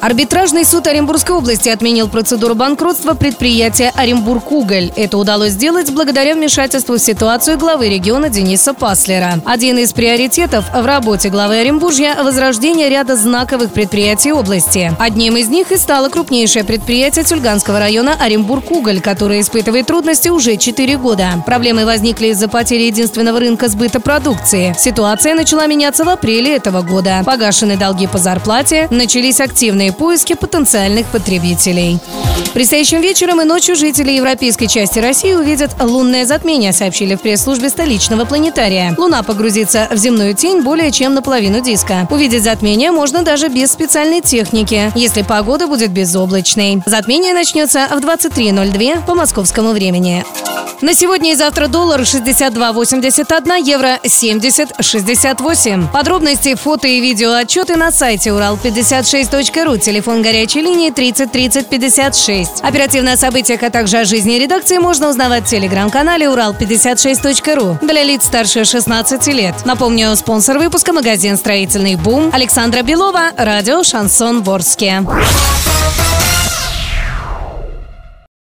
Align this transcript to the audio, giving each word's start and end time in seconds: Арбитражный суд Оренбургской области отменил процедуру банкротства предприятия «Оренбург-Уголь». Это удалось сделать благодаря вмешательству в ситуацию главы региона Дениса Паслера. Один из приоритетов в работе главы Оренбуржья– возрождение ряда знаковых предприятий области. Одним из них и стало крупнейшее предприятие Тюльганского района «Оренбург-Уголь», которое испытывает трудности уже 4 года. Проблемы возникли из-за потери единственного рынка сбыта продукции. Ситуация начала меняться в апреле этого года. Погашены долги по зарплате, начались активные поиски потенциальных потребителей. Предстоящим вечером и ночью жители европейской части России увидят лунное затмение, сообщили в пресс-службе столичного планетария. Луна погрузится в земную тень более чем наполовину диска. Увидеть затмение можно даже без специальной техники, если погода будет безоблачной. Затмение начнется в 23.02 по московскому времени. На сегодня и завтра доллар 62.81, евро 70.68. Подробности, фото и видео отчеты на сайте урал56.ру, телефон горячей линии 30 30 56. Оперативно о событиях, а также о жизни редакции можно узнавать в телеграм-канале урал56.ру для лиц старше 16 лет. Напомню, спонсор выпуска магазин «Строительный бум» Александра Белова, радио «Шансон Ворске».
Арбитражный 0.00 0.64
суд 0.64 0.86
Оренбургской 0.86 1.36
области 1.36 1.68
отменил 1.68 2.08
процедуру 2.08 2.54
банкротства 2.54 3.12
предприятия 3.12 3.92
«Оренбург-Уголь». 3.94 4.92
Это 4.96 5.18
удалось 5.18 5.52
сделать 5.52 5.90
благодаря 5.90 6.34
вмешательству 6.34 6.94
в 6.94 6.98
ситуацию 6.98 7.58
главы 7.58 7.90
региона 7.90 8.30
Дениса 8.30 8.72
Паслера. 8.72 9.40
Один 9.44 9.76
из 9.76 9.92
приоритетов 9.92 10.64
в 10.72 10.86
работе 10.86 11.28
главы 11.28 11.58
Оренбуржья– 11.58 12.16
возрождение 12.24 12.88
ряда 12.88 13.14
знаковых 13.14 13.72
предприятий 13.72 14.32
области. 14.32 14.90
Одним 14.98 15.36
из 15.36 15.48
них 15.48 15.70
и 15.70 15.76
стало 15.76 16.08
крупнейшее 16.08 16.64
предприятие 16.64 17.26
Тюльганского 17.26 17.78
района 17.78 18.16
«Оренбург-Уголь», 18.18 19.02
которое 19.02 19.42
испытывает 19.42 19.86
трудности 19.86 20.30
уже 20.30 20.56
4 20.56 20.96
года. 20.96 21.42
Проблемы 21.44 21.84
возникли 21.84 22.28
из-за 22.28 22.48
потери 22.48 22.84
единственного 22.84 23.38
рынка 23.38 23.68
сбыта 23.68 24.00
продукции. 24.00 24.74
Ситуация 24.78 25.34
начала 25.34 25.66
меняться 25.66 26.04
в 26.04 26.08
апреле 26.08 26.56
этого 26.56 26.80
года. 26.80 27.22
Погашены 27.26 27.76
долги 27.76 28.06
по 28.06 28.16
зарплате, 28.16 28.88
начались 28.90 29.42
активные 29.42 29.89
поиски 29.92 30.34
потенциальных 30.34 31.06
потребителей. 31.06 31.98
Предстоящим 32.54 33.00
вечером 33.00 33.40
и 33.40 33.44
ночью 33.44 33.76
жители 33.76 34.12
европейской 34.12 34.66
части 34.66 34.98
России 34.98 35.34
увидят 35.34 35.70
лунное 35.80 36.24
затмение, 36.24 36.72
сообщили 36.72 37.14
в 37.14 37.20
пресс-службе 37.20 37.68
столичного 37.68 38.24
планетария. 38.24 38.94
Луна 38.98 39.22
погрузится 39.22 39.88
в 39.90 39.96
земную 39.96 40.34
тень 40.34 40.62
более 40.62 40.90
чем 40.90 41.14
наполовину 41.14 41.60
диска. 41.60 42.08
Увидеть 42.10 42.44
затмение 42.44 42.90
можно 42.90 43.22
даже 43.22 43.48
без 43.48 43.70
специальной 43.72 44.20
техники, 44.20 44.90
если 44.94 45.22
погода 45.22 45.66
будет 45.66 45.90
безоблачной. 45.90 46.82
Затмение 46.86 47.32
начнется 47.32 47.88
в 47.90 47.98
23.02 47.98 49.06
по 49.06 49.14
московскому 49.14 49.70
времени. 49.70 50.24
На 50.82 50.94
сегодня 50.94 51.32
и 51.32 51.34
завтра 51.34 51.68
доллар 51.68 52.00
62.81, 52.00 53.62
евро 53.62 53.98
70.68. 54.02 55.92
Подробности, 55.92 56.54
фото 56.54 56.88
и 56.88 57.00
видео 57.00 57.34
отчеты 57.34 57.76
на 57.76 57.92
сайте 57.92 58.30
урал56.ру, 58.30 59.76
телефон 59.76 60.22
горячей 60.22 60.62
линии 60.62 60.88
30 60.90 61.30
30 61.30 61.68
56. 61.68 62.62
Оперативно 62.62 63.12
о 63.12 63.16
событиях, 63.18 63.62
а 63.62 63.68
также 63.68 63.98
о 63.98 64.04
жизни 64.04 64.38
редакции 64.38 64.78
можно 64.78 65.10
узнавать 65.10 65.44
в 65.44 65.48
телеграм-канале 65.50 66.26
урал56.ру 66.26 67.78
для 67.86 68.02
лиц 68.02 68.24
старше 68.24 68.64
16 68.64 69.26
лет. 69.34 69.54
Напомню, 69.66 70.16
спонсор 70.16 70.58
выпуска 70.58 70.94
магазин 70.94 71.36
«Строительный 71.36 71.96
бум» 71.96 72.30
Александра 72.32 72.80
Белова, 72.80 73.32
радио 73.36 73.84
«Шансон 73.84 74.42
Ворске». 74.42 75.04